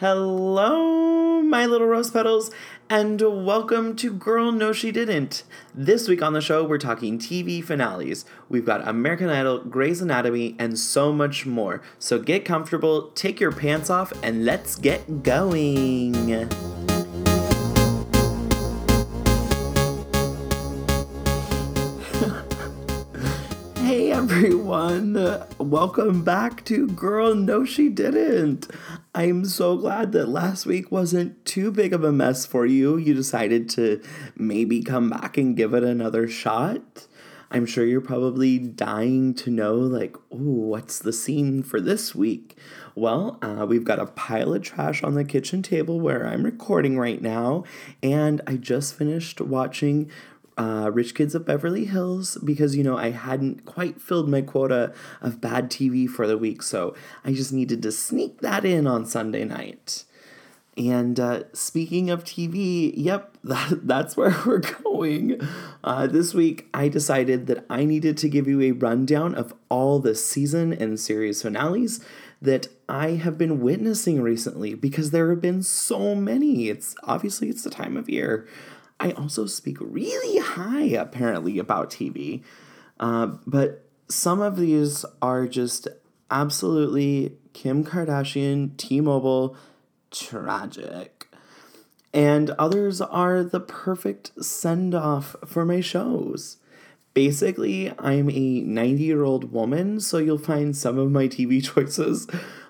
[0.00, 2.50] Hello, my little rose petals,
[2.88, 5.42] and welcome to Girl No She Didn't.
[5.74, 8.24] This week on the show, we're talking TV finales.
[8.48, 11.82] We've got American Idol, Grey's Anatomy, and so much more.
[11.98, 16.48] So get comfortable, take your pants off, and let's get going.
[24.32, 28.68] Everyone, welcome back to Girl No She Didn't.
[29.12, 32.96] I'm so glad that last week wasn't too big of a mess for you.
[32.96, 34.00] You decided to
[34.36, 37.08] maybe come back and give it another shot.
[37.50, 42.56] I'm sure you're probably dying to know, like, what's the scene for this week?
[42.94, 46.96] Well, uh, we've got a pile of trash on the kitchen table where I'm recording
[46.96, 47.64] right now,
[48.00, 50.08] and I just finished watching
[50.60, 54.92] uh, Rich Kids of Beverly Hills because, you know, I hadn't quite filled my quota
[55.22, 59.06] of bad TV for the week, so I just needed to sneak that in on
[59.06, 60.04] Sunday night.
[60.76, 65.40] And uh, speaking of TV, yep, that, that's where we're going.
[65.82, 69.98] Uh, this week, I decided that I needed to give you a rundown of all
[69.98, 72.04] the season and series finales
[72.42, 76.68] that I have been witnessing recently because there have been so many.
[76.68, 78.46] It's obviously it's the time of year.
[79.00, 82.42] I also speak really high, apparently, about TV.
[83.00, 85.88] Uh, but some of these are just
[86.30, 89.56] absolutely Kim Kardashian, T Mobile,
[90.10, 91.28] tragic.
[92.12, 96.58] And others are the perfect send off for my shows.
[97.14, 102.28] Basically, I'm a 90 year old woman, so you'll find some of my TV choices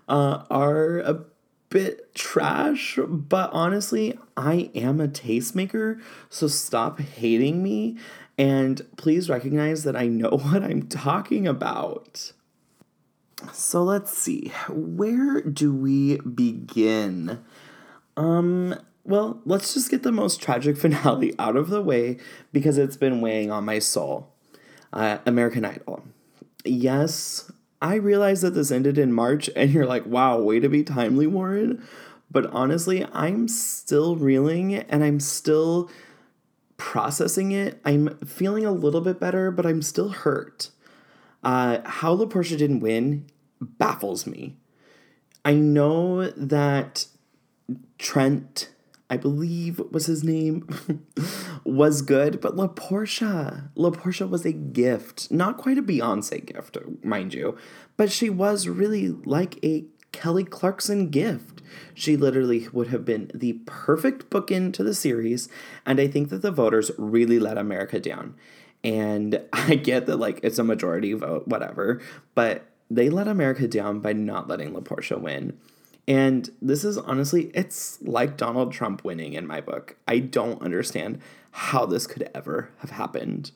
[0.09, 1.25] uh, are a
[1.71, 7.97] bit trash, but honestly, I am a tastemaker, so stop hating me
[8.37, 12.33] and please recognize that I know what I'm talking about.
[13.53, 17.43] So let's see, where do we begin?
[18.17, 22.19] Um, well, let's just get the most tragic finale out of the way
[22.53, 24.33] because it's been weighing on my soul.
[24.93, 26.03] Uh, American Idol.
[26.65, 27.51] Yes,
[27.83, 31.27] I realize that this ended in March, and you're like, wow, way to be timely,
[31.27, 31.83] Warren.
[32.31, 35.91] But honestly, I'm still reeling and I'm still
[36.77, 37.81] processing it.
[37.85, 40.71] I'm feeling a little bit better, but I'm still hurt.
[41.43, 43.27] Uh, how LaPorsha didn't win
[43.61, 44.57] baffles me.
[45.45, 47.07] I know that
[47.99, 48.71] Trent
[49.11, 50.69] I believe was his name,
[51.65, 55.33] was good, but LaPorsha, La Portia was a gift.
[55.33, 57.59] Not quite a Beyonce gift, mind you,
[57.97, 61.61] but she was really like a Kelly Clarkson gift.
[61.93, 65.49] She literally would have been the perfect bookend to the series,
[65.85, 68.37] and I think that the voters really let America down.
[68.85, 72.01] And I get that, like, it's a majority vote, whatever,
[72.37, 75.59] but they let America down by not letting LaPorsha win.
[76.11, 79.95] And this is honestly, it's like Donald Trump winning in my book.
[80.09, 81.21] I don't understand
[81.53, 83.53] how this could ever have happened.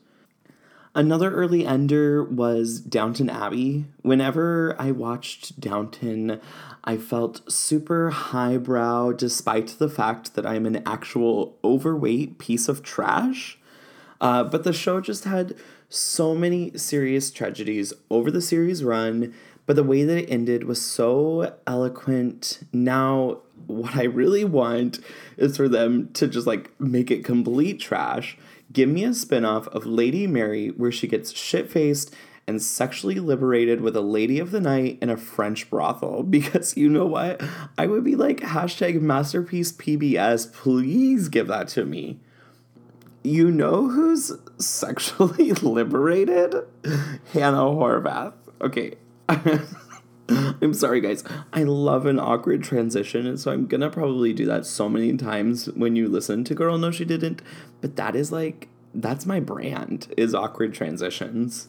[0.94, 3.86] Another early ender was Downton Abbey.
[4.02, 6.40] Whenever I watched Downton,
[6.84, 13.58] I felt super highbrow despite the fact that I'm an actual overweight piece of trash.
[14.20, 15.56] Uh, but the show just had
[15.88, 19.34] so many serious tragedies over the series run
[19.66, 22.60] but the way that it ended was so eloquent.
[22.72, 25.00] Now, what I really want
[25.36, 28.36] is for them to just like make it complete trash.
[28.72, 32.14] Give me a spinoff of Lady Mary where she gets shit faced
[32.46, 36.22] and sexually liberated with a lady of the night in a French brothel.
[36.34, 37.42] Because you know what?
[37.78, 42.18] I would be like, hashtag masterpiece PBS, please give that to me.
[43.22, 46.54] You know who's sexually liberated?
[47.32, 48.34] Hannah Horvath.
[48.60, 48.94] Okay,
[50.28, 51.24] I'm sorry, guys.
[51.52, 55.66] I love an awkward transition, and so I'm gonna probably do that so many times
[55.72, 57.42] when you listen to Girl No She Didn't.
[57.80, 61.68] But that is like, that's my brand, is awkward transitions.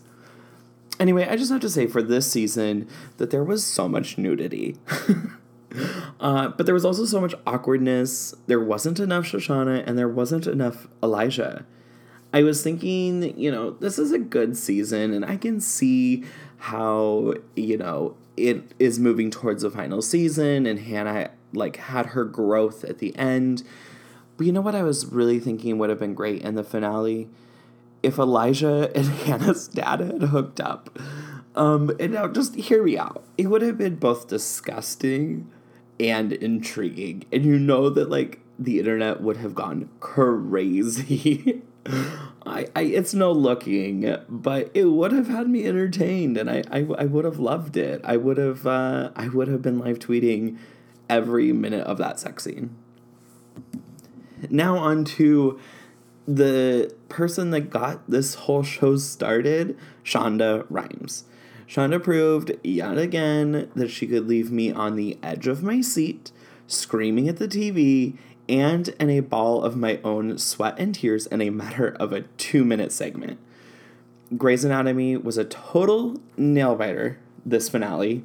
[0.99, 4.77] Anyway, I just have to say for this season that there was so much nudity.
[6.21, 8.33] uh, but there was also so much awkwardness.
[8.47, 11.65] There wasn't enough Shoshana, and there wasn't enough Elijah.
[12.33, 16.23] I was thinking, you know, this is a good season, and I can see
[16.65, 22.25] how you know it is moving towards the final season and Hannah like had her
[22.25, 23.61] growth at the end.
[24.35, 27.29] But you know what I was really thinking would have been great in the finale?
[28.01, 30.97] If Elijah and Hannah's dad had hooked up.
[31.55, 33.23] Um, and now just hear me out.
[33.37, 35.49] It would have been both disgusting
[35.99, 37.25] and intriguing.
[37.31, 41.61] And you know that like the internet would have gone crazy
[42.45, 46.85] I, I it's no looking, but it would have had me entertained, and I, I,
[46.97, 48.01] I would have loved it.
[48.03, 50.57] I would have uh, I would have been live tweeting
[51.09, 52.75] every minute of that sex scene.
[54.49, 55.59] Now, on to
[56.27, 61.25] the person that got this whole show started, Shonda Rhimes.
[61.67, 66.31] Shonda proved yet again that she could leave me on the edge of my seat,
[66.67, 71.41] screaming at the TV, and in a ball of my own sweat and tears in
[71.41, 73.39] a matter of a two minute segment.
[74.37, 78.23] Grey's Anatomy was a total nail biter this finale.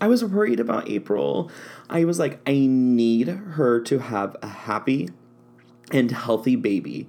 [0.00, 1.50] I was worried about April.
[1.88, 5.10] I was like, I need her to have a happy
[5.90, 7.08] and healthy baby.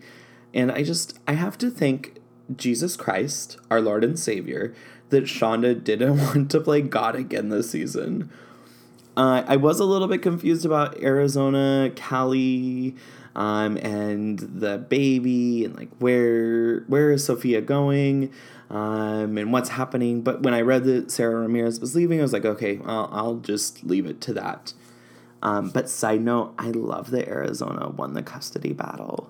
[0.54, 2.20] And I just, I have to thank
[2.56, 4.74] Jesus Christ, our Lord and Savior,
[5.10, 8.32] that Shonda didn't want to play God again this season.
[9.18, 12.96] Uh, I was a little bit confused about Arizona, Callie,
[13.36, 18.32] um, and the baby, and like where where is Sofia going,
[18.70, 20.22] um, and what's happening.
[20.22, 23.36] But when I read that Sara Ramirez was leaving, I was like, okay, I'll, I'll
[23.36, 24.74] just leave it to that.
[25.42, 29.30] Um, but side note, I love that Arizona won the custody battle.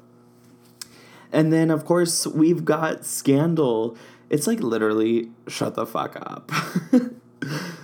[1.31, 3.97] And then, of course, we've got Scandal.
[4.29, 6.51] It's like literally shut the fuck up.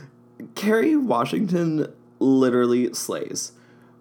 [0.61, 3.53] Kerry Washington literally slays.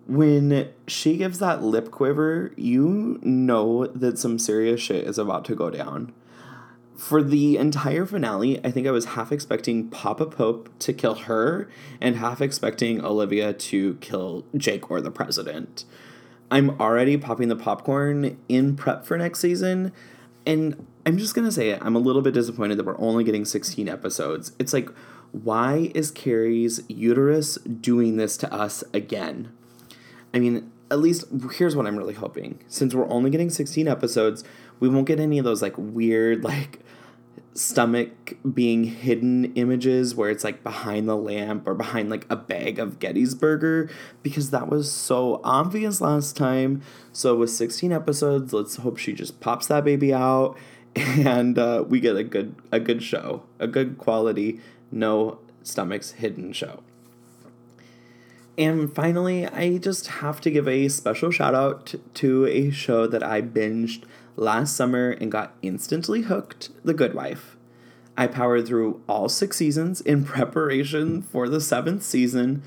[0.06, 5.54] When she gives that lip quiver, you know that some serious shit is about to
[5.54, 6.12] go down.
[6.98, 11.66] For the entire finale, I think I was half expecting Papa Pope to kill her
[11.98, 15.86] and half expecting Olivia to kill Jake or the president.
[16.50, 19.94] I'm already popping the popcorn in prep for next season,
[20.44, 21.78] and I'm just gonna say it.
[21.80, 24.52] I'm a little bit disappointed that we're only getting 16 episodes.
[24.58, 24.90] It's like,
[25.32, 29.52] why is Kerry's uterus doing this to us again?
[30.34, 32.60] I mean, at least here's what I'm really hoping.
[32.68, 34.44] Since we're only getting 16 episodes,
[34.80, 36.80] we won't get any of those like weird, like
[37.52, 42.78] stomach being hidden images where it's like behind the lamp or behind like a bag
[42.78, 43.90] of Gettysburger
[44.22, 46.82] because that was so obvious last time.
[47.12, 50.56] So with 16 episodes, let's hope she just pops that baby out
[50.96, 54.60] and uh, we get a good a good show, a good quality,
[54.90, 56.82] no stomachs hidden show.
[58.58, 63.22] And finally, I just have to give a special shout out to a show that
[63.22, 64.04] I binged
[64.36, 67.56] last summer and got instantly hooked The Good Wife.
[68.16, 72.62] I powered through all six seasons in preparation for the seventh season.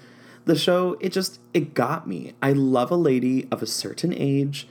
[0.45, 2.33] The show, it just, it got me.
[2.41, 4.67] I love a lady of a certain age,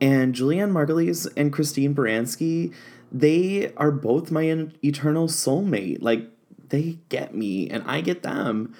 [0.00, 2.72] and Julianna Margulies and Christine Baranski,
[3.12, 5.98] they are both my eternal soulmate.
[6.00, 6.30] Like,
[6.70, 8.74] they get me, and I get them.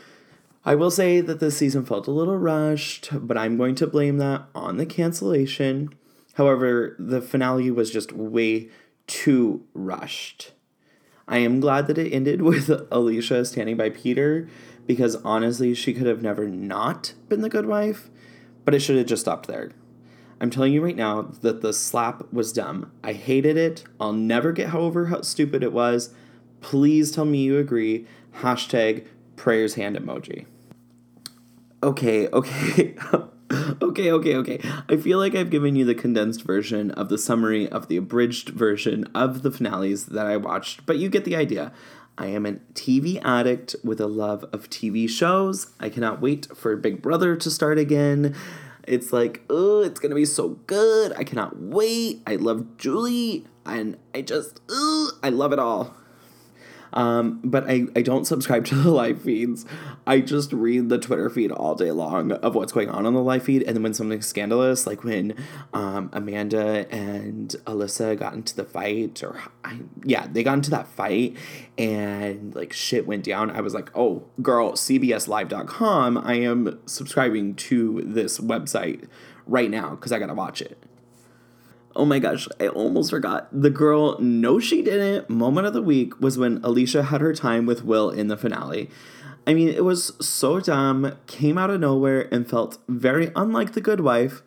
[0.64, 4.18] I will say that this season felt a little rushed, but I'm going to blame
[4.18, 5.90] that on the cancellation.
[6.34, 8.68] However, the finale was just way
[9.06, 10.52] too rushed.
[11.26, 14.48] I am glad that it ended with Alicia standing by Peter
[14.86, 18.10] because honestly, she could have never not been the good wife,
[18.64, 19.70] but it should have just stopped there.
[20.40, 22.90] I'm telling you right now that the slap was dumb.
[23.04, 23.84] I hated it.
[24.00, 26.14] I'll never get over how stupid it was.
[26.60, 28.06] Please tell me you agree.
[28.40, 30.46] Hashtag prayers hand emoji.
[31.82, 32.94] Okay, okay.
[33.82, 34.60] okay, okay, okay.
[34.88, 38.50] I feel like I've given you the condensed version of the summary of the abridged
[38.50, 41.72] version of the finales that I watched, but you get the idea.
[42.18, 45.72] I am a TV addict with a love of TV shows.
[45.80, 48.36] I cannot wait for Big Brother to start again.
[48.86, 51.14] It's like, oh, it's gonna be so good.
[51.16, 52.22] I cannot wait.
[52.26, 55.96] I love Julie, and I just, oh, I love it all.
[56.92, 59.66] Um, but I, I don't subscribe to the live feeds.
[60.06, 63.22] I just read the Twitter feed all day long of what's going on on the
[63.22, 63.62] live feed.
[63.62, 65.34] And then when something's scandalous, like when
[65.72, 70.88] um, Amanda and Alyssa got into the fight, or I, yeah, they got into that
[70.88, 71.36] fight
[71.78, 78.02] and like shit went down, I was like, oh, girl, CBSLive.com, I am subscribing to
[78.04, 79.08] this website
[79.46, 80.82] right now because I gotta watch it.
[81.96, 83.48] Oh my gosh, I almost forgot.
[83.52, 87.66] The girl, no, she didn't, moment of the week was when Alicia had her time
[87.66, 88.90] with Will in the finale.
[89.46, 93.80] I mean, it was so dumb, came out of nowhere, and felt very unlike The
[93.80, 94.42] Good Wife,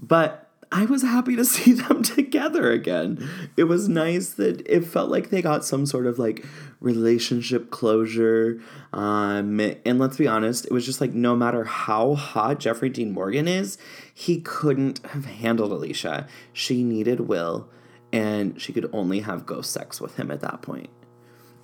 [0.00, 3.28] but I was happy to see them together again.
[3.56, 6.44] It was nice that it felt like they got some sort of like
[6.80, 8.60] relationship closure.
[8.92, 13.12] Um, and let's be honest, it was just like no matter how hot Jeffrey Dean
[13.12, 13.78] Morgan is,
[14.12, 16.26] he couldn't have handled Alicia.
[16.52, 17.68] She needed Will,
[18.12, 20.90] and she could only have ghost sex with him at that point.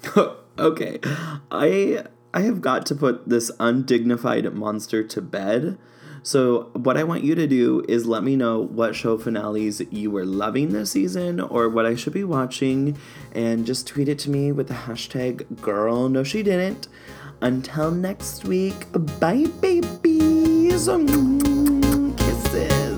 [0.59, 0.99] okay,
[1.51, 5.79] I I have got to put this undignified monster to bed.
[6.27, 10.11] So, what I want you to do is let me know what show finales you
[10.11, 12.97] were loving this season or what I should be watching,
[13.33, 16.89] and just tweet it to me with the hashtag girl no she didn't.
[17.43, 18.87] Until next week,
[19.21, 20.87] bye babies.
[22.17, 22.95] Kisses.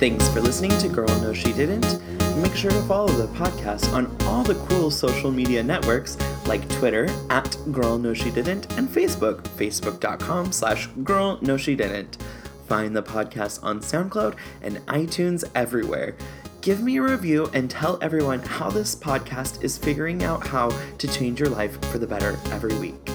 [0.00, 2.23] Thanks for listening to Girl No She Didn't.
[2.36, 7.08] Make sure to follow the podcast on all the cool social media networks like Twitter
[7.30, 12.18] at Girl No She Didn't and Facebook, facebook.com slash Girl No She Didn't.
[12.66, 16.16] Find the podcast on SoundCloud and iTunes everywhere.
[16.60, 21.06] Give me a review and tell everyone how this podcast is figuring out how to
[21.06, 23.13] change your life for the better every week.